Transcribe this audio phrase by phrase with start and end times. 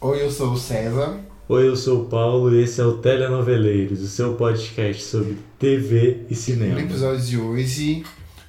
[0.00, 1.18] Oi, eu sou o César.
[1.48, 6.24] Oi, eu sou o Paulo e esse é o Telenoveleiros, o seu podcast sobre TV
[6.30, 6.74] e cinema.
[6.74, 8.04] No episódio de hoje,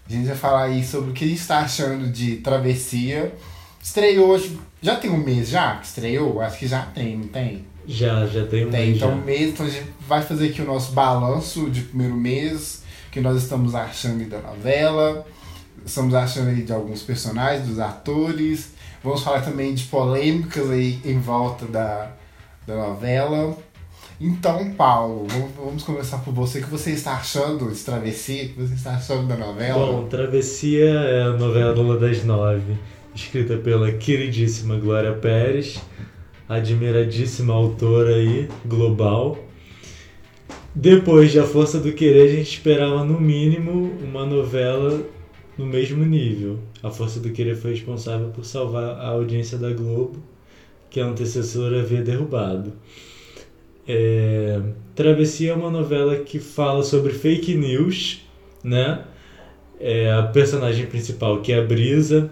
[0.07, 3.33] a gente vai falar aí sobre o que a gente está achando de Travessia.
[3.81, 6.41] Estreou hoje, já tem um mês já que estreou?
[6.41, 7.65] Acho que já tem, não tem?
[7.87, 9.15] Já, já tem um Tem, mês então já.
[9.15, 13.19] um mês, então a gente vai fazer aqui o nosso balanço de primeiro mês, que
[13.19, 15.25] nós estamos achando da novela,
[15.83, 18.73] estamos achando aí de alguns personagens, dos atores,
[19.03, 22.11] vamos falar também de polêmicas aí em volta da,
[22.65, 23.57] da novela.
[24.21, 28.61] Então, Paulo, vamos, começar por você, o que você está achando de Travessia, o que
[28.61, 29.93] você está achando da novela?
[29.93, 32.77] Bom, Travessia é a novela das nove,
[33.15, 35.79] escrita pela queridíssima Glória Pérez,
[36.49, 39.37] admiradíssima autora aí, global.
[40.75, 45.01] Depois de A Força do Querer, a gente esperava no mínimo uma novela
[45.57, 46.59] no mesmo nível.
[46.81, 50.17] A Força do Querer foi responsável por salvar a audiência da Globo,
[50.89, 52.73] que a antecessora havia derrubado.
[53.87, 54.61] É...
[54.95, 58.21] Travessia é uma novela que fala sobre fake news,
[58.63, 59.03] né?
[59.79, 62.31] É a personagem principal, que é a Brisa,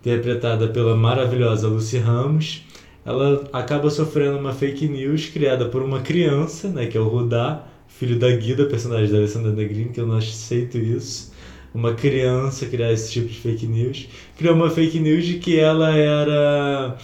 [0.00, 2.64] interpretada pela maravilhosa Lucy Ramos,
[3.04, 7.66] ela acaba sofrendo uma fake news criada por uma criança, né, que é o Rudá,
[7.86, 11.31] filho da Guida, personagem da Alessandra Negrini, que eu não aceito isso.
[11.74, 14.08] Uma criança criar esse tipo de fake news.
[14.36, 16.96] Criou uma fake news de que ela era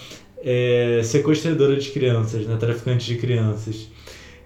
[0.43, 3.89] é, sequestradora de crianças, né, traficante de crianças.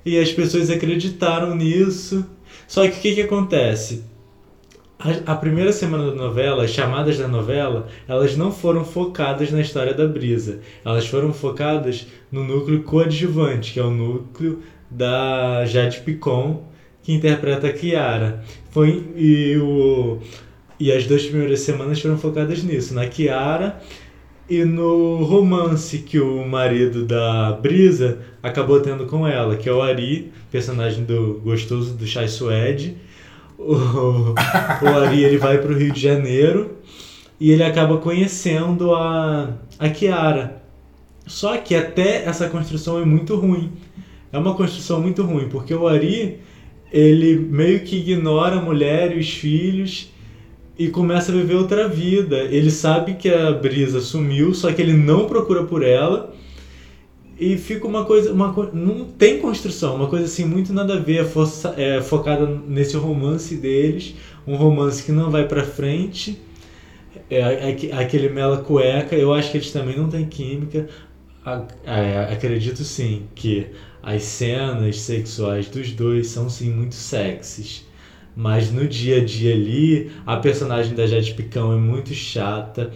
[0.04, 2.24] E as pessoas acreditaram nisso.
[2.66, 4.04] Só que o que, que acontece?
[4.98, 9.60] A, a primeira semana da novela, as chamadas da novela, elas não foram focadas na
[9.60, 10.60] história da Brisa.
[10.84, 16.64] Elas foram focadas no núcleo coadjuvante, que é o núcleo da Jade Picon,
[17.02, 18.42] que interpreta a Kiara.
[18.70, 20.18] Foi, e, o,
[20.78, 23.80] e as duas primeiras semanas foram focadas nisso, na Kiara
[24.48, 29.80] e no romance que o marido da Brisa acabou tendo com ela, que é o
[29.80, 32.96] Ari, personagem do gostoso do Chai Suede.
[33.58, 34.34] O,
[34.82, 36.76] o Ari ele vai para o Rio de Janeiro
[37.40, 40.62] e ele acaba conhecendo a, a Kiara.
[41.26, 43.72] Só que até essa construção é muito ruim.
[44.32, 46.40] É uma construção muito ruim, porque o Ari
[46.92, 50.10] ele meio que ignora a mulher e os filhos
[50.78, 52.36] e começa a viver outra vida.
[52.44, 56.34] Ele sabe que a Brisa sumiu, só que ele não procura por ela.
[57.38, 58.32] E fica uma coisa.
[58.32, 62.96] Uma, não tem construção, uma coisa assim muito nada a ver, força, é, focada nesse
[62.96, 64.14] romance deles.
[64.46, 66.38] Um romance que não vai pra frente.
[67.30, 70.88] É, aque- aquele mela cueca, eu acho que eles também não têm química.
[71.84, 73.66] É, acredito sim que
[74.02, 77.86] as cenas sexuais dos dois são sim muito sexys.
[78.34, 82.90] Mas no dia a dia ali, a personagem da Jade Picão é muito chata.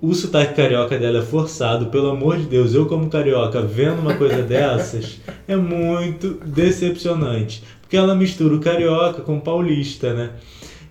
[0.00, 4.14] O- sotaque carioca dela é forçado, pelo amor de Deus, eu como carioca vendo uma
[4.14, 7.62] coisa dessas é muito decepcionante.
[7.80, 10.30] Porque ela mistura o carioca com o paulista, né?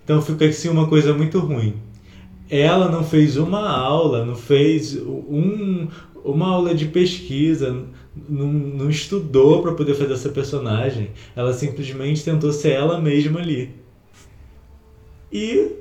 [0.03, 1.75] Então fica assim uma coisa muito ruim.
[2.49, 5.87] Ela não fez uma aula, não fez um,
[6.25, 7.83] uma aula de pesquisa,
[8.15, 11.11] não, não estudou para poder fazer essa personagem.
[11.35, 13.73] Ela simplesmente tentou ser ela mesma ali.
[15.31, 15.71] E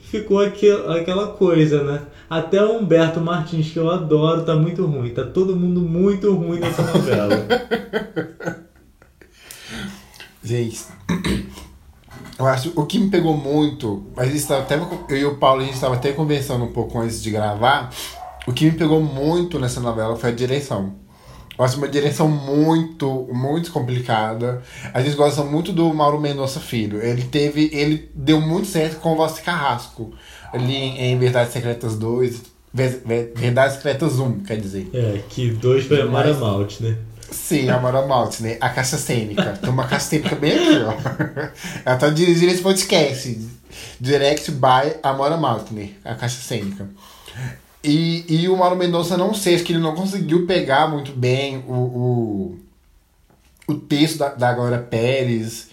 [0.00, 2.06] ficou aquel, aquela coisa, né?
[2.28, 5.10] Até o Humberto Martins, que eu adoro, tá muito ruim.
[5.10, 7.46] Tá todo mundo muito ruim nessa novela.
[10.42, 10.84] Gente,
[12.38, 15.64] eu acho o que me pegou muito, mas isso até eu e o Paulo a
[15.64, 17.90] gente estava até conversando um pouco antes de gravar.
[18.46, 20.94] O que me pegou muito nessa novela foi a direção.
[21.58, 24.62] Eu acho uma direção muito, muito complicada.
[24.92, 27.02] A gente gosta muito do Mauro Mendonça Filho.
[27.02, 30.12] Ele teve, ele deu muito certo com o Voz Carrasco.
[30.52, 32.42] Ali em Verdades Secretas 2,
[32.72, 34.90] Ver- Ver- Verdades Secretas 1, quer dizer.
[34.92, 36.98] É, que dois foi a Mara Malte, né?
[37.30, 38.58] Sim, a Mara Malte, né?
[38.60, 39.58] A caixa cênica.
[39.60, 40.92] Tem uma caixa cênica bem aqui, ó.
[41.84, 43.40] Ela tá dirigindo esse podcast.
[44.00, 46.88] Direct by Amora Maltner, a caixa cênica.
[47.82, 51.64] E, e o Mauro Mendonça, não sei, acho que ele não conseguiu pegar muito bem
[51.68, 52.58] o, o,
[53.68, 55.68] o texto da, da Glória Pérez.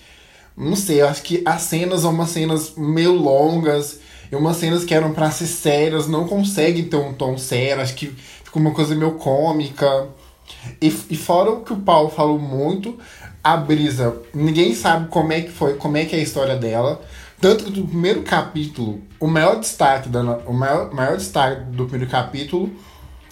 [0.56, 4.00] Não sei, eu acho que as cenas são umas cenas meio longas.
[4.32, 7.82] E umas cenas que eram pra ser sérias, não conseguem ter um tom sério.
[7.82, 10.08] Acho que fica uma coisa meio cômica.
[10.82, 12.98] E, e fora o que o Paulo falou muito,
[13.44, 17.02] a Brisa, ninguém sabe como é que foi, como é que é a história dela.
[17.44, 22.10] Tanto que do primeiro capítulo, o maior destaque, da, o maior, maior destaque do primeiro
[22.10, 22.72] capítulo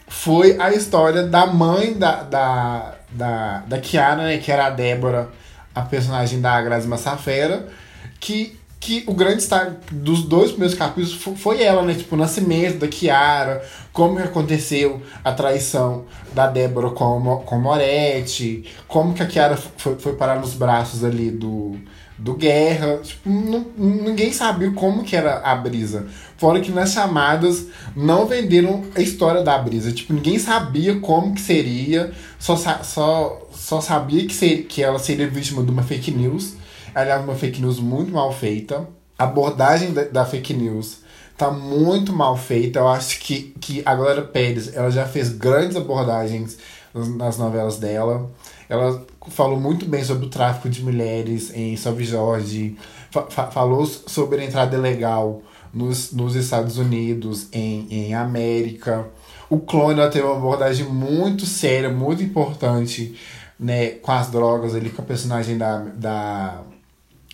[0.06, 5.30] foi a história da mãe da, da, da, da Kiara, né, que era a Débora,
[5.74, 7.70] a personagem da Grazi Massafera,
[8.20, 11.94] que que o grande destaque dos dois primeiros capítulos foi ela, né?
[11.94, 18.66] Tipo, o nascimento da Kiara, como que aconteceu a traição da Débora com, com Moretti,
[18.88, 21.78] como que a Kiara foi, foi parar nos braços ali do,
[22.22, 23.00] do Guerra.
[23.04, 23.30] Tipo,
[23.78, 26.08] ninguém sabia como que era a Brisa.
[26.38, 29.92] Fora que nas chamadas não venderam a história da Brisa.
[29.92, 35.64] Tipo, ninguém sabia como que seria, só, só, só sabia que, que ela seria vítima
[35.64, 36.62] de uma fake news
[36.94, 38.88] Aliás, uma fake news muito mal feita.
[39.18, 41.00] A abordagem da, da, fake news
[41.38, 42.80] tá muito mal feita.
[42.80, 46.58] Eu acho que, que a Glória Pérez ela já fez grandes abordagens
[46.94, 48.30] nas novelas dela.
[48.68, 52.76] Ela falou muito bem sobre o tráfico de mulheres em Salve Jorge.
[53.12, 55.42] Fa falou sobre a entrada ilegal
[55.74, 59.08] nos, nos Estados Unidos, em, em América.
[59.50, 63.16] O Clone ela teve uma abordagem muito séria, muito importante
[63.60, 66.62] né, com as drogas ali, com a personagem da, da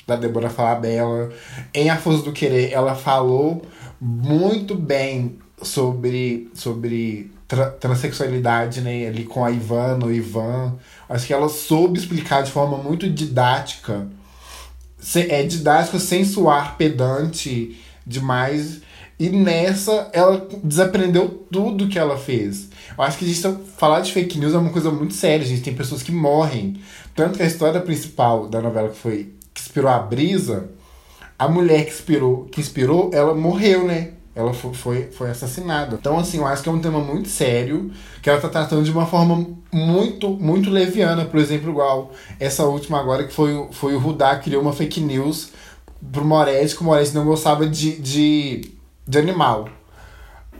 [0.07, 1.29] da Débora Falabella.
[1.73, 3.61] Em A Força do Querer, ela falou
[3.99, 9.07] muito bem sobre, sobre tra transexualidade, né?
[9.07, 10.75] Ali com a Ivana, o Ivan.
[11.07, 14.07] Acho que ela soube explicar de forma muito didática.
[15.15, 16.25] É didática sem
[16.77, 18.81] pedante demais.
[19.19, 22.69] E nessa, ela desaprendeu tudo que ela fez.
[22.95, 25.43] Eu acho que a gente tá, falar de fake news é uma coisa muito séria.
[25.43, 26.79] A gente tem pessoas que morrem.
[27.15, 30.69] Tanto que a história principal da novela que foi que inspirou a brisa,
[31.39, 34.11] a mulher que inspirou, que inspirou, ela morreu, né?
[34.37, 35.97] Ela foi, foi, assassinada.
[35.99, 37.91] Então, assim, eu acho que é um tema muito sério,
[38.21, 41.25] que ela tá tratando de uma forma muito, muito leviana.
[41.25, 45.49] Por exemplo, igual essa última agora, que foi, foi o Rudá criou uma fake news
[46.11, 48.71] pro Moretti, que o Moretti não gostava de, de,
[49.07, 49.69] de animal.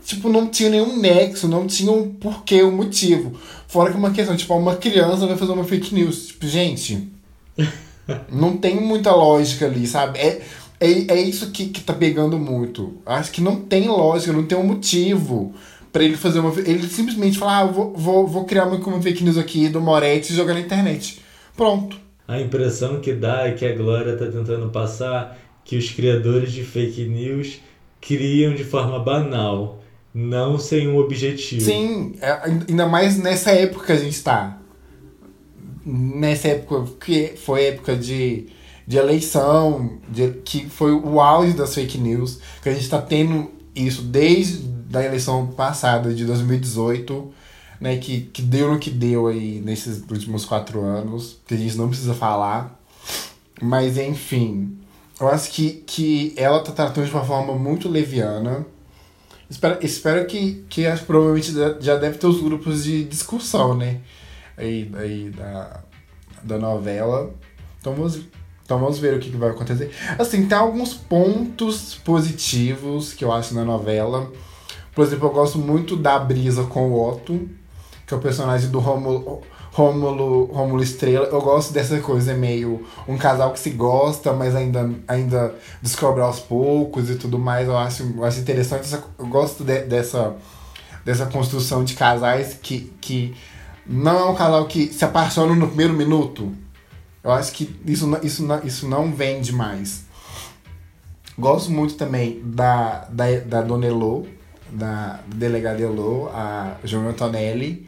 [0.04, 3.38] Tipo, não tinha nenhum nexo, não tinha um porquê, um motivo.
[3.68, 6.26] Fora que uma questão, tipo, uma criança vai fazer uma fake news.
[6.26, 7.12] Tipo, gente...
[8.28, 10.18] não tem muita lógica ali, sabe?
[10.18, 10.42] É,
[10.80, 12.98] é, é isso que, que tá pegando muito.
[13.04, 15.54] Acho que não tem lógica, não tem um motivo
[15.92, 16.52] para ele fazer uma.
[16.60, 20.32] Ele simplesmente fala, ah, vou, vou, vou criar uma, uma fake news aqui do Moretti
[20.32, 21.20] e jogar na internet.
[21.56, 21.98] Pronto.
[22.26, 26.62] A impressão que dá é que a Glória tá tentando passar que os criadores de
[26.62, 27.60] fake news
[28.00, 29.82] criam de forma banal,
[30.14, 31.62] não sem um objetivo.
[31.62, 32.30] Sim, é,
[32.68, 34.58] ainda mais nessa época que a gente tá
[35.88, 38.46] nessa época que foi época de,
[38.88, 43.50] de eleição, de, que foi o auge das fake news, que a gente está tendo
[43.74, 47.30] isso desde a eleição passada de 2018,
[47.78, 51.76] né, que, que deu no que deu aí nesses últimos quatro anos, que a gente
[51.76, 52.80] não precisa falar.
[53.60, 54.78] Mas enfim,
[55.20, 58.66] eu acho que, que ela tá tratando de uma forma muito leviana.
[59.50, 64.00] Espero, espero que, que acho, provavelmente já deve ter os grupos de discussão, né?
[64.58, 65.80] aí, aí da,
[66.42, 67.32] da novela.
[67.80, 68.20] Então vamos,
[68.68, 69.90] então vamos ver o que, que vai acontecer.
[70.18, 74.30] Assim, tem alguns pontos positivos que eu acho na novela.
[74.94, 77.48] Por exemplo, eu gosto muito da brisa com o Otto,
[78.06, 79.40] que é o personagem do Rômulo,
[79.72, 81.24] Rômulo, Rômulo Estrela.
[81.28, 86.38] Eu gosto dessa coisa meio um casal que se gosta, mas ainda, ainda descobre aos
[86.38, 87.68] poucos e tudo mais.
[87.68, 88.86] Eu acho, eu acho interessante.
[89.18, 90.36] Eu gosto de, dessa,
[91.06, 93.34] dessa construção de casais que, que
[93.86, 96.52] não é um casal que se apaixona no primeiro minuto.
[97.28, 100.06] Eu acho que isso, isso, isso não vende mais.
[101.38, 104.26] Gosto muito também da, da, da Dona Elô,
[104.70, 107.86] da delegada Elô, a João Antonelli.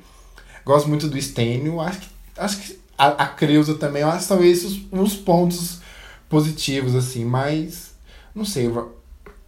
[0.62, 1.81] Gosto muito do Estênio.
[1.81, 4.02] Acho que, acho que a, a Creuza também.
[4.02, 5.80] Acho que são esses uns pontos
[6.28, 7.25] positivos, assim.
[7.25, 7.94] Mas,
[8.35, 8.70] não sei.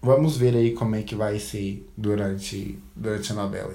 [0.00, 3.75] Vamos ver aí como é que vai ser durante, durante a novela.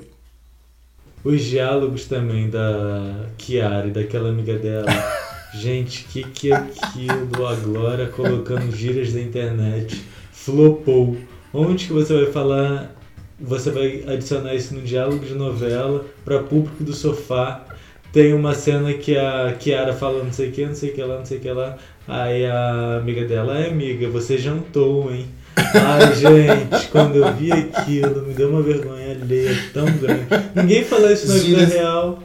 [1.24, 4.88] Os diálogos também da Kiara e daquela amiga dela.
[5.60, 7.48] Gente, que que é aquilo?
[7.48, 10.04] A Glória colocando gírias da internet.
[10.32, 11.18] Flopou.
[11.52, 12.96] Onde que você vai falar?
[13.40, 17.66] Você vai adicionar isso no diálogo de novela para público do sofá.
[18.14, 21.02] Tem uma cena que a Kiara fala não sei o que, não sei o que
[21.02, 21.78] lá, não sei o que lá.
[22.08, 25.26] Aí a amiga dela, é amiga, você jantou, hein?
[25.58, 30.28] Ai, gente, quando eu vi aquilo, me deu uma vergonha alheia tão grande.
[30.56, 32.20] Ninguém fala isso na vida real.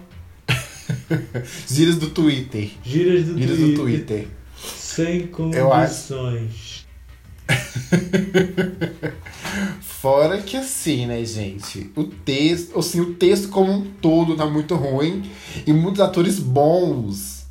[1.68, 2.70] Gírias do Twitter.
[2.84, 3.76] Gírias do, Gírias Twitter.
[3.76, 4.28] do Twitter.
[4.56, 6.86] Sem condições.
[9.80, 11.90] Fora que assim, né, gente?
[11.94, 15.30] O texto, assim, o texto como um todo tá muito ruim
[15.66, 17.42] e muitos atores bons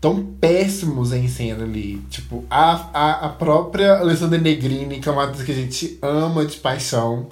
[0.00, 1.98] tão péssimos em cena ali.
[2.10, 6.44] Tipo, a, a, a própria Alessandra Negrini, que é uma atriz que a gente ama
[6.44, 7.28] de paixão.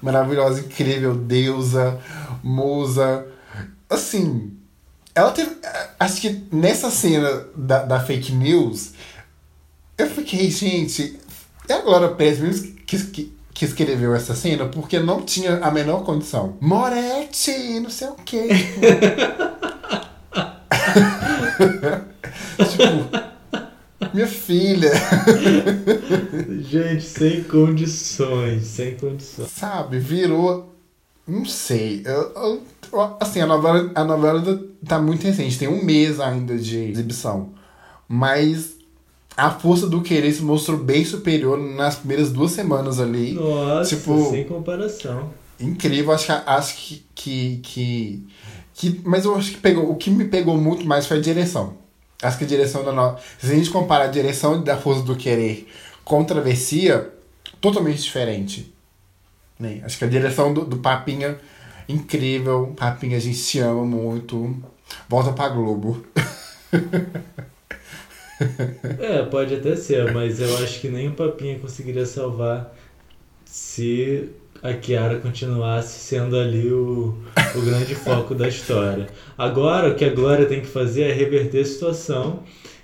[0.00, 1.98] Maravilhosa, incrível, deusa,
[2.42, 3.26] musa.
[3.90, 4.52] Assim,
[5.14, 5.56] ela teve.
[5.98, 8.92] Acho que nessa cena da, da fake news,
[9.98, 11.20] eu fiquei, gente.
[11.68, 16.04] A Glória Pérez mesmo que, que, que escreveu essa cena porque não tinha a menor
[16.04, 16.56] condição.
[16.60, 18.48] Moretti, não sei o quê.
[22.70, 23.08] tipo,
[24.12, 24.90] minha filha.
[26.60, 29.50] Gente, sem condições, sem condições.
[29.50, 30.74] Sabe, virou.
[31.26, 32.02] Não sei.
[32.04, 32.62] Eu, eu,
[33.20, 37.50] assim, a novela, a novela tá muito recente, tem um mês ainda de exibição.
[38.06, 38.76] Mas
[39.36, 43.32] a força do querer se mostrou bem superior nas primeiras duas semanas ali.
[43.32, 45.30] Nossa, tipo, sem comparação.
[45.58, 48.26] Incrível, acho que acho que, que, que,
[48.74, 49.00] que.
[49.04, 49.90] Mas eu acho que pegou.
[49.90, 51.74] O que me pegou muito mais foi a direção.
[52.22, 53.18] Acho que a direção da novela.
[53.38, 55.66] Se a gente comparar a direção da Força do Querer
[56.04, 57.10] com Travessia,
[57.60, 58.72] totalmente diferente.
[59.58, 59.80] Né?
[59.84, 61.38] Acho que a direção do, do Papinha,
[61.94, 62.74] incrível.
[62.76, 64.56] Papinha, a gente se ama muito.
[65.08, 66.04] Volta pra Globo.
[68.98, 72.74] É, pode até ser, mas eu acho que nem o Papinha conseguiria salvar
[73.44, 74.30] se
[74.62, 77.16] a Kiara continuasse sendo ali o,
[77.54, 79.08] o grande foco da história.
[79.36, 82.42] Agora, o que a Glória tem que fazer é reverter a situação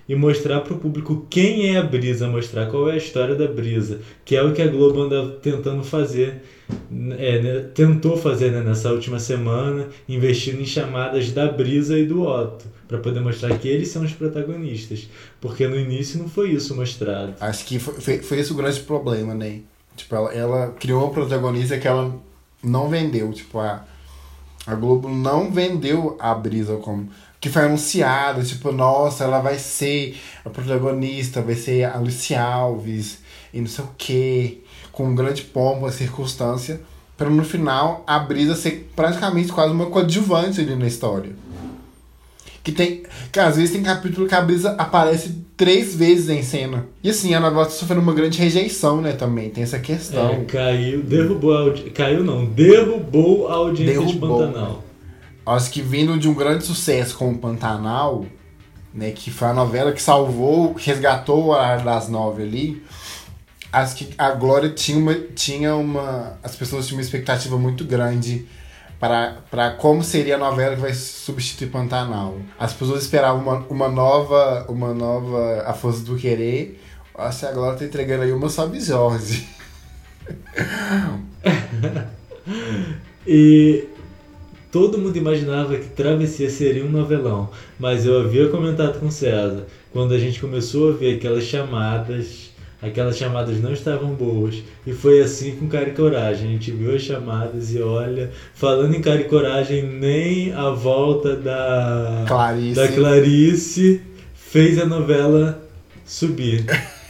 [0.08, 3.46] e mostrar para o público quem é a Brisa, mostrar qual é a história da
[3.46, 6.42] Brisa, que é o que a Globo anda tentando fazer,
[7.18, 12.22] é, né, tentou fazer né, nessa última semana, investindo em chamadas da Brisa e do
[12.22, 15.08] Otto, para poder mostrar que eles são os protagonistas,
[15.40, 17.34] porque no início não foi isso mostrado.
[17.38, 19.60] Acho que foi, foi, foi esse o grande problema, né?
[19.94, 22.18] Tipo, ela, ela criou uma protagonista que ela
[22.62, 23.84] não vendeu, tipo, a,
[24.66, 27.10] a Globo não vendeu a Brisa como
[27.40, 33.18] que foi anunciado, tipo, nossa, ela vai ser a protagonista, vai ser a Lucy Alves
[33.52, 36.80] e não sei o que, com um grande pompa, circunstância,
[37.16, 41.32] para no final a Brisa ser praticamente quase uma coadjuvante ali na história.
[42.62, 43.02] Que tem.
[43.32, 46.86] Que às vezes tem capítulo que a Brisa aparece três vezes em cena.
[47.02, 49.48] E assim, a novela tá sofrendo uma grande rejeição, né, também.
[49.48, 50.28] Tem essa questão.
[50.28, 51.92] É, caiu, derrubou a audiência.
[51.92, 54.38] Caiu não, derrubou a audiência derrubou.
[54.38, 54.84] de Pantanal.
[55.48, 58.26] Acho que vindo de um grande sucesso com o Pantanal,
[58.92, 62.82] né, que foi a novela que salvou, resgatou a das nove ali,
[63.72, 66.38] acho que a Glória tinha uma, tinha uma.
[66.42, 68.46] As pessoas tinham uma expectativa muito grande
[68.98, 72.38] para como seria a novela que vai substituir Pantanal.
[72.58, 74.66] As pessoas esperavam uma, uma nova.
[74.68, 75.62] Uma nova.
[75.66, 76.82] A Força do Querer.
[77.14, 79.48] Acho que a Glória tá entregando aí uma Sobe Jorge.
[83.26, 83.88] e
[84.78, 90.14] Todo mundo imaginava que Travessia seria um novelão, mas eu havia comentado com César, quando
[90.14, 95.56] a gente começou a ver aquelas chamadas, aquelas chamadas não estavam boas, e foi assim
[95.56, 96.50] com Cara e Coragem.
[96.50, 101.34] A gente viu as chamadas e olha, falando em Cara e Coragem, nem a volta
[101.34, 104.00] da Clarice, da Clarice
[104.32, 105.60] fez a novela
[106.06, 106.64] subir.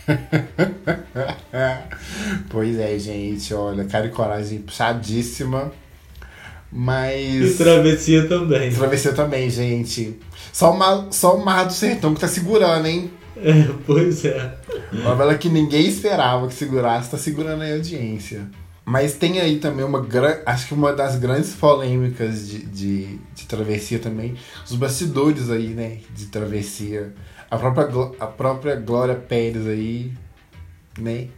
[2.49, 5.71] pois é, gente, olha, Cara e Coragem puxadíssima.
[6.71, 7.55] Mas.
[7.55, 8.71] E travessia também.
[8.71, 10.19] Travessia também, gente.
[10.53, 13.11] Só, uma, só o Mar do Sertão que tá segurando, hein?
[13.37, 14.59] É, pois é.
[14.93, 18.51] Uma novela que ninguém esperava que segurasse, tá segurando a audiência.
[18.85, 20.41] Mas tem aí também uma grande.
[20.45, 24.35] Acho que uma das grandes polêmicas de, de, de travessia também.
[24.65, 25.99] Os bastidores aí, né?
[26.15, 27.15] De travessia.
[27.51, 27.87] A própria,
[28.21, 30.13] a própria Glória Pérez aí,
[30.99, 31.29] né?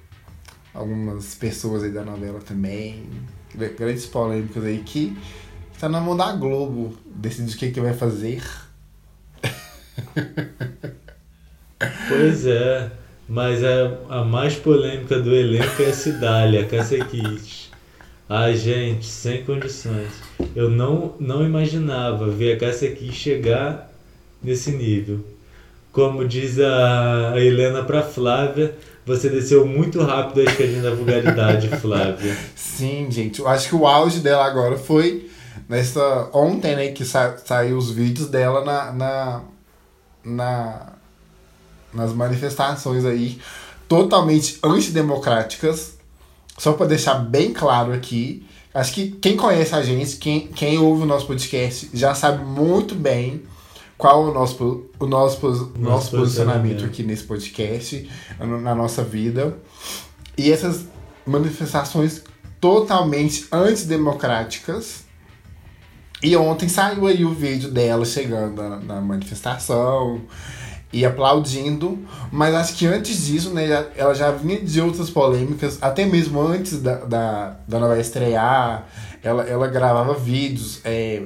[0.73, 3.05] Algumas pessoas aí da novela também
[3.55, 5.17] grandes polêmicas aí que
[5.73, 8.43] está na mão da Globo decidir o que, que vai fazer.
[12.09, 12.91] Pois é,
[13.27, 17.71] mas a, a mais polêmica do elenco é a Cidália, a Kiss.
[18.29, 20.11] Ai, gente, sem condições.
[20.55, 23.91] Eu não, não imaginava ver a Kiss chegar
[24.43, 25.25] nesse nível.
[25.91, 28.75] Como diz a Helena para Flávia,
[29.07, 32.37] você desceu muito rápido a escadinha da vulgaridade, Flávia.
[32.81, 33.41] Sim, gente.
[33.41, 35.31] Eu acho que o auge dela agora foi
[35.69, 36.31] nessa.
[36.33, 36.89] Ontem, né?
[36.93, 39.43] Que sa saiu os vídeos dela na, na,
[40.25, 40.93] na,
[41.93, 43.39] nas manifestações aí
[43.87, 45.99] totalmente antidemocráticas.
[46.57, 48.47] Só para deixar bem claro aqui.
[48.73, 52.95] Acho que quem conhece a gente, quem, quem ouve o nosso podcast, já sabe muito
[52.95, 53.43] bem
[53.99, 58.09] qual o nosso, o nosso, nosso, nosso posicionamento aqui nesse podcast,
[58.39, 59.59] na nossa vida.
[60.39, 60.87] E essas
[61.27, 62.23] manifestações
[62.61, 65.05] totalmente antidemocráticas.
[66.23, 70.21] E ontem saiu aí o vídeo dela chegando na, manifestação
[70.93, 71.99] e aplaudindo,
[72.31, 76.83] mas acho que antes disso, né, ela já vinha de outras polêmicas, até mesmo antes
[76.83, 78.87] da, da, da novela estrear,
[79.23, 81.23] ela, ela gravava vídeos é,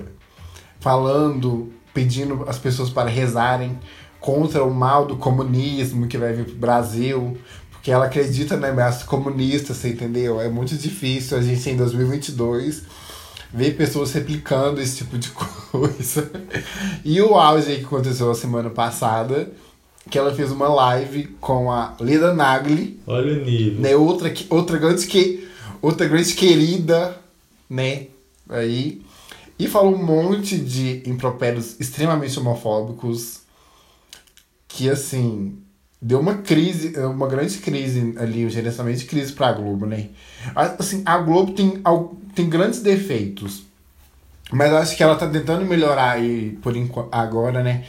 [0.78, 3.78] falando pedindo as pessoas para rezarem
[4.20, 7.38] contra o mal do comunismo que vai vir para o Brasil,
[7.84, 10.40] Porque ela acredita na ameaça comunista, você entendeu?
[10.40, 12.82] É muito difícil a gente em 2022
[13.52, 15.28] ver pessoas replicando esse tipo de
[15.70, 16.32] coisa.
[17.04, 19.52] E o auge que aconteceu a semana passada,
[20.08, 22.98] que ela fez uma live com a Lida Nagli.
[23.06, 23.82] Olha o nível.
[23.82, 25.46] Né, outra, outra, grande que,
[25.82, 27.14] outra grande querida,
[27.68, 28.06] né?
[28.48, 29.02] Aí.
[29.58, 33.42] E falou um monte de impropérios extremamente homofóbicos.
[34.66, 35.58] Que assim
[36.04, 40.10] deu uma crise, uma grande crise ali, um gerenciamento de crise para a Globo, né?
[40.54, 41.82] Assim, a Globo tem,
[42.34, 43.64] tem grandes defeitos,
[44.52, 46.74] mas eu acho que ela tá tentando melhorar aí por
[47.10, 47.86] agora, né?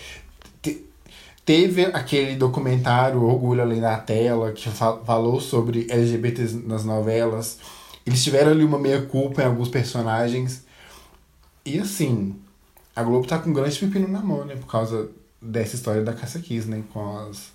[1.44, 7.60] teve aquele documentário Orgulho Além da Tela, que falou sobre LGBTs nas novelas.
[8.06, 10.64] Eles tiveram ali uma meia-culpa em alguns personagens.
[11.66, 12.36] E assim,
[12.96, 14.56] a Globo tá com um grande pepino na mão, né?
[14.56, 16.82] Por causa dessa história da Caça Kiss, né?
[16.92, 17.54] Com as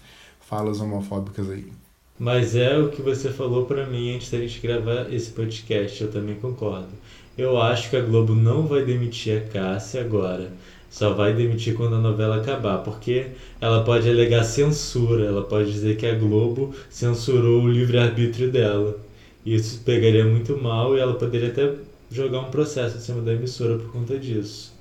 [0.50, 1.72] falas homofóbicas aí.
[2.18, 6.10] Mas é o que você falou para mim antes da gente gravar esse podcast, eu
[6.10, 6.90] também concordo.
[7.38, 10.52] Eu acho que a Globo não vai demitir a Cássia agora.
[10.90, 13.28] Só vai demitir quando a novela acabar, porque
[13.60, 18.98] ela pode alegar censura, ela pode dizer que a Globo censurou o livre-arbítrio dela.
[19.46, 21.74] Isso pegaria muito mal e ela poderia até
[22.10, 24.74] jogar um processo em cima da emissora por conta disso.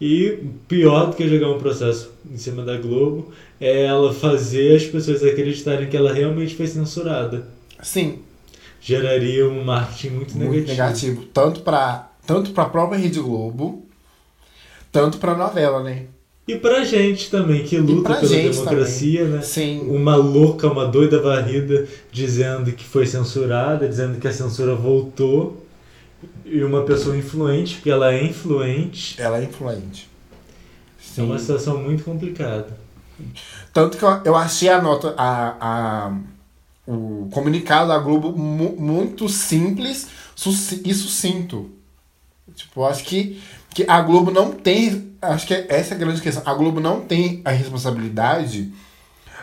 [0.00, 0.38] E
[0.68, 5.24] pior do que jogar um processo em cima da Globo é ela fazer as pessoas
[5.24, 7.48] acreditarem que ela realmente foi censurada.
[7.82, 8.20] Sim.
[8.80, 10.70] Geraria um marketing muito, muito negativo.
[10.70, 11.24] negativo.
[11.32, 13.86] Tanto para tanto a própria Rede Globo,
[14.92, 16.04] tanto para a novela, né?
[16.46, 19.36] E pra gente também, que luta pela democracia, também.
[19.36, 19.42] né?
[19.42, 19.80] Sim.
[19.80, 25.66] Uma louca, uma doida varrida dizendo que foi censurada, dizendo que a censura voltou
[26.50, 29.20] e uma pessoa influente, porque ela é influente.
[29.20, 30.08] Ela é influente.
[31.00, 31.22] Sim.
[31.22, 32.68] É uma situação muito complicada.
[33.72, 36.12] Tanto que eu, achei a nota, a, a,
[36.86, 40.08] o comunicado da Globo mu, muito simples
[40.84, 41.70] e sucinto.
[42.54, 43.40] Tipo, acho que,
[43.70, 45.12] que a Globo não tem.
[45.20, 46.42] Acho que essa é a grande questão.
[46.46, 48.72] A Globo não tem a responsabilidade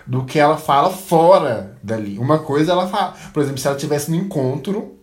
[0.07, 2.17] do que ela fala fora dali.
[2.17, 3.15] Uma coisa ela fala.
[3.33, 4.95] Por exemplo, se ela tivesse um encontro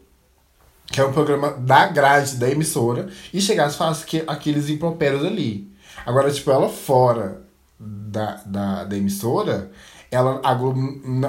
[0.92, 5.24] que é um programa da grade da emissora, e chegasse e falasse que aqueles impropérios
[5.24, 5.72] ali.
[6.04, 7.42] Agora, tipo, ela fora
[7.80, 9.70] da, da, da emissora,
[10.10, 10.78] ela, a Globo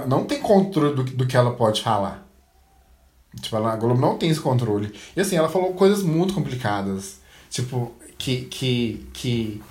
[0.05, 2.27] não tem controle do, do que ela pode falar.
[3.41, 4.93] Tipo, ela, a Globo não tem esse controle.
[5.15, 7.21] E assim, ela falou coisas muito complicadas.
[7.49, 8.41] Tipo, que.
[8.41, 9.61] que, que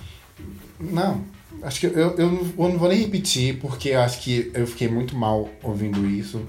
[0.79, 1.23] não.
[1.61, 4.89] Acho que eu, eu, eu não vou nem repetir, porque eu acho que eu fiquei
[4.89, 6.41] muito mal ouvindo isso.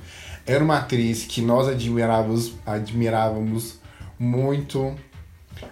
[0.46, 3.78] Era uma atriz que nós admirávamos, admirávamos
[4.18, 4.94] muito,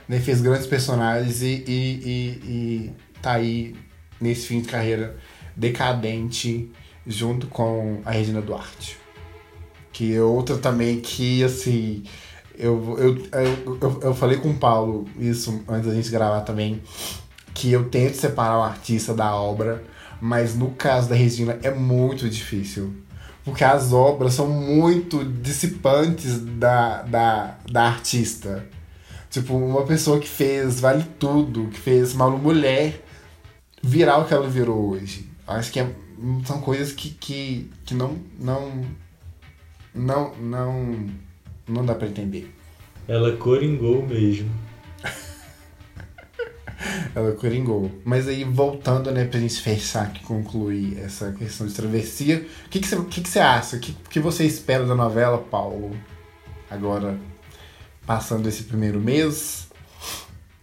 [0.08, 0.18] né?
[0.18, 3.76] fez grandes personagens e, e, e, e tá aí
[4.18, 5.16] nesse fim de carreira
[5.54, 6.70] decadente
[7.06, 8.96] junto com a Regina Duarte.
[9.92, 12.04] Que é outra também que, assim,
[12.56, 13.16] eu, eu,
[13.82, 16.80] eu, eu, falei com o Paulo isso antes da gente gravar também,
[17.52, 19.84] que eu tento separar o artista da obra,
[20.18, 22.94] mas no caso da Regina é muito difícil
[23.44, 28.64] porque as obras são muito dissipantes da, da, da artista.
[29.30, 33.02] Tipo, uma pessoa que fez Vale Tudo, que fez Malu Mulher,
[33.82, 35.28] virar o que ela virou hoje.
[35.46, 35.90] Acho que é,
[36.44, 38.84] são coisas que, que, que não, não,
[39.94, 41.06] não, não,
[41.66, 42.54] não dá para entender.
[43.08, 44.50] Ela coringou mesmo.
[47.14, 47.90] Ela coringou.
[48.04, 52.80] Mas aí, voltando, né, pra gente fechar aqui, concluir essa questão de travessia, o que,
[52.80, 53.76] que, você, que, que você acha?
[53.76, 55.96] O que, que você espera da novela, Paulo?
[56.70, 57.18] Agora,
[58.06, 59.68] passando esse primeiro mês.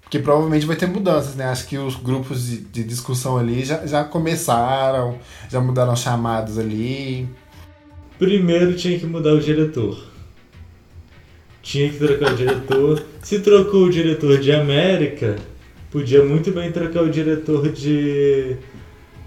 [0.02, 1.46] Porque provavelmente vai ter mudanças, né?
[1.46, 7.30] Acho que os grupos de, de discussão ali já, já começaram, já mudaram chamados ali.
[8.18, 10.10] Primeiro tinha que mudar o diretor.
[11.62, 13.06] Tinha que trocar o diretor.
[13.22, 15.36] Se trocou o diretor de América,
[15.92, 18.56] podia muito bem trocar o diretor de,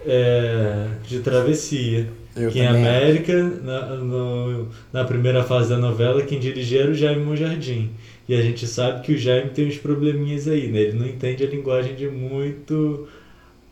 [0.06, 2.08] é, de Travessia.
[2.34, 6.94] Eu que em América, na, no, na primeira fase da novela, quem dirigia era o
[6.94, 7.90] Jaime Monjardim.
[8.26, 10.80] E a gente sabe que o Jaime tem uns probleminhas aí, né?
[10.80, 13.06] Ele não entende a linguagem de muito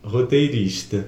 [0.02, 1.06] roteirista.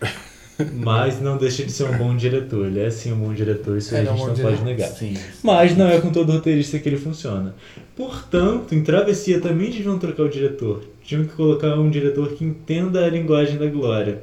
[0.74, 2.66] Mas não deixa de ser um bom diretor.
[2.66, 4.88] Ele é sim um bom diretor, isso a gente um não pode negar.
[4.88, 5.14] Sim.
[5.42, 7.54] Mas não é com todo roteirista que ele funciona.
[7.96, 10.84] Portanto, em Travessia também deviam trocar o diretor.
[11.02, 14.22] Tinham que colocar um diretor que entenda a linguagem da glória.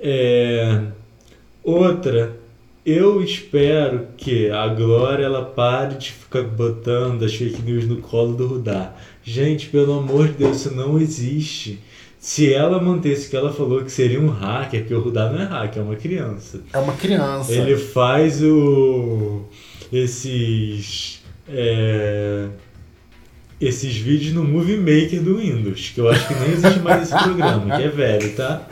[0.00, 0.80] É...
[1.62, 2.36] Outra,
[2.84, 8.34] eu espero que a Glória ela pare de ficar botando as fake news no colo
[8.34, 8.92] do Rudá.
[9.22, 11.78] Gente, pelo amor de Deus, isso não existe.
[12.22, 15.42] Se ela mantesse o que ela falou que seria um hacker, porque o Rudá não
[15.42, 16.60] é hacker, é uma criança.
[16.72, 17.52] É uma criança.
[17.52, 19.42] Ele faz o.
[19.92, 21.20] esses.
[21.48, 22.46] É,
[23.60, 27.24] esses vídeos no Movie Maker do Windows, que eu acho que nem existe mais esse
[27.24, 28.68] programa, que é velho, tá?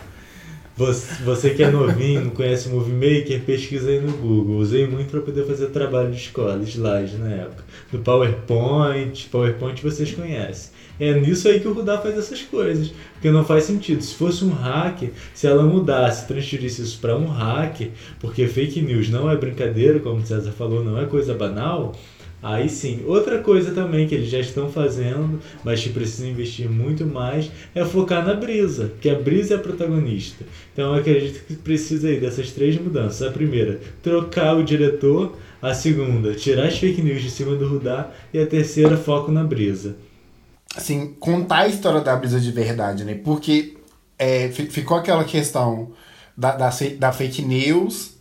[0.76, 4.58] Você, você que é novinho, não conhece o Movie Maker, pesquisa aí no Google.
[4.58, 7.64] Usei muito para poder fazer trabalho de escola, slide na época.
[7.90, 10.70] Do PowerPoint, PowerPoint vocês conhecem.
[11.00, 12.92] É nisso aí que o Rudá faz essas coisas.
[13.14, 14.02] Porque não faz sentido.
[14.02, 17.88] Se fosse um hacker, se ela mudasse, transferisse isso para um hacker,
[18.20, 21.94] porque fake news não é brincadeira, como o César falou, não é coisa banal.
[22.42, 27.04] Aí sim, outra coisa também que eles já estão fazendo, mas que precisam investir muito
[27.06, 30.44] mais, é focar na Brisa, que a Brisa é a protagonista.
[30.72, 33.26] Então eu acredito que precisa aí dessas três mudanças.
[33.26, 35.36] A primeira, trocar o diretor.
[35.62, 38.10] A segunda, tirar as fake news de cima do Rudá.
[38.32, 39.96] E a terceira, foco na Brisa
[40.76, 43.14] assim, contar a história da brisa de verdade, né?
[43.14, 43.76] Porque
[44.18, 45.92] é, ficou aquela questão
[46.36, 48.14] da, da, da, fake news,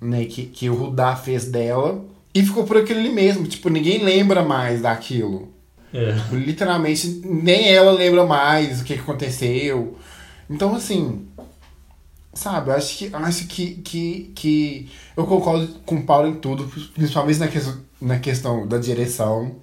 [0.00, 0.24] né?
[0.24, 2.04] Que, que o Rudá fez dela.
[2.34, 3.46] E ficou por aquilo ali mesmo.
[3.46, 5.52] Tipo, ninguém lembra mais daquilo.
[5.92, 6.14] É.
[6.14, 9.96] Tipo, literalmente, nem ela lembra mais o que aconteceu.
[10.48, 11.26] Então, assim,
[12.34, 16.70] sabe, eu acho que, acho que, que, que eu concordo com o Paulo em tudo,
[16.94, 17.58] principalmente na, que,
[18.00, 19.56] na questão da direção.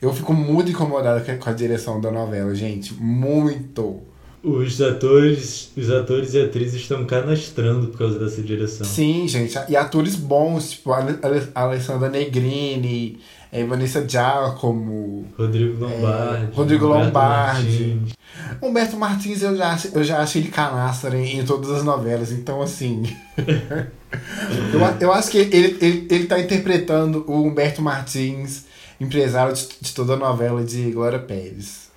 [0.00, 2.94] Eu fico muito incomodado com a direção da novela, gente.
[2.94, 4.00] Muito.
[4.42, 8.86] Os atores, os atores e atrizes estão canastrando por causa dessa direção.
[8.86, 9.58] Sim, gente.
[9.68, 11.04] E atores bons, tipo a
[11.54, 13.18] Alessandra Negrini,
[13.52, 15.26] a Vanessa Giacomo.
[15.38, 16.44] Rodrigo Lombardi.
[16.44, 17.66] É, Rodrigo Humberto Lombardi.
[17.66, 18.12] Martins.
[18.62, 22.60] Humberto Martins eu já, eu já acho ele canastra em, em todas as novelas, então
[22.62, 23.02] assim.
[23.38, 28.66] eu, eu acho que ele, ele, ele tá interpretando o Humberto Martins
[29.00, 31.90] empresário de, de toda a novela de Glória Pérez.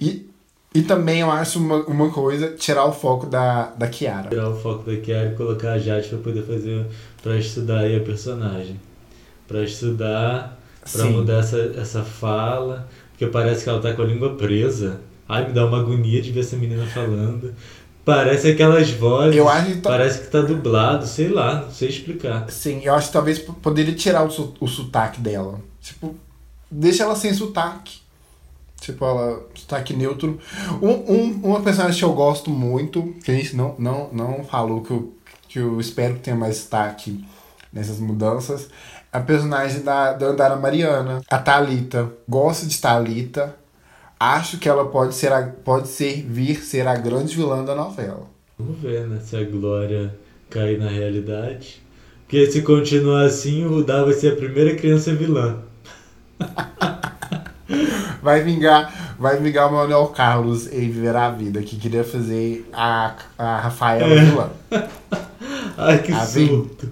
[0.00, 0.28] E,
[0.74, 4.28] e também eu acho uma, uma coisa, tirar o foco da, da Kiara.
[4.28, 6.86] Tirar o foco da Kiara e colocar a Jade pra poder fazer,
[7.22, 8.80] pra estudar aí a personagem.
[9.46, 10.60] Pra estudar,
[10.92, 11.10] pra Sim.
[11.10, 15.00] mudar essa, essa fala, porque parece que ela tá com a língua presa.
[15.28, 17.54] Ai, me dá uma agonia de ver essa menina falando.
[18.04, 19.34] Parece aquelas vozes.
[19.34, 19.90] Eu acho que tá...
[19.90, 22.48] Parece que tá dublado, sei lá, não sei explicar.
[22.48, 25.60] Sim, eu acho que talvez poderia tirar o, o sotaque dela.
[25.80, 26.14] Tipo,
[26.70, 27.98] deixa ela sem sotaque.
[28.80, 29.44] Tipo, ela.
[29.56, 30.38] Sotaque neutro.
[30.80, 34.82] Um, um, uma personagem que eu gosto muito, que a gente não, não, não falou,
[34.82, 35.12] que eu,
[35.48, 37.24] que eu espero que tenha mais destaque
[37.72, 38.68] nessas mudanças.
[39.12, 42.10] A personagem da, da Andara Mariana, a Talita.
[42.28, 43.54] Gosto de Talita.
[44.18, 48.26] Acho que ela pode ser a, pode ser vir ser a grande vilã da novela.
[48.58, 49.20] Vamos ver, né?
[49.20, 50.14] Se a Glória
[50.48, 51.82] cair na realidade.
[52.22, 55.58] Porque se continuar assim, o Rudá vai ser a primeira criança vilã.
[58.22, 63.14] vai vingar, vai vingar o Manuel Carlos em Viver a Vida, que queria fazer a,
[63.38, 64.24] a Rafaela é.
[64.24, 64.50] vilã.
[65.76, 66.90] Ai, que a surto.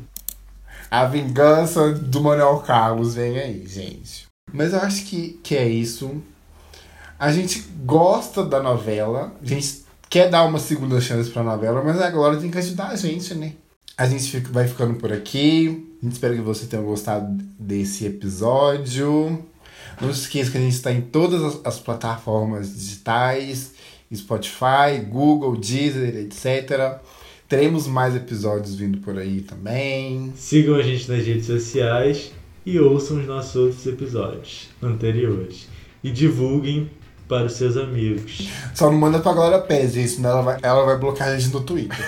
[0.90, 4.27] A vingança do Manuel Carlos vem aí, gente.
[4.53, 6.23] Mas eu acho que, que é isso.
[7.18, 9.33] A gente gosta da novela.
[9.42, 12.97] A gente quer dar uma segunda chance pra novela, mas agora tem que ajudar a
[12.97, 13.55] gente, né?
[13.97, 15.88] A gente fica, vai ficando por aqui.
[16.01, 17.27] A gente espera que você tenha gostado
[17.59, 19.44] desse episódio.
[20.01, 23.73] Não se esqueça que a gente está em todas as, as, plataformas digitais,
[24.14, 27.01] Spotify, Google, Deezer, etc.
[27.48, 30.33] Teremos mais episódios vindo por aí também.
[30.37, 32.33] Sigam a gente nas redes sociais
[32.64, 35.68] e ouçam os nossos outros episódios anteriores.
[36.02, 36.90] E divulguem
[37.28, 38.48] para os seus amigos.
[38.74, 41.52] Só não manda pra Glória Pérez, isso, senão ela vai, ela vai bloquear a gente
[41.52, 41.98] no Twitter.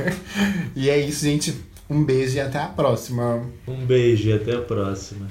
[0.76, 1.54] e é isso, gente.
[1.88, 3.42] Um beijo e até a próxima.
[3.66, 5.26] Um beijo e até a próxima.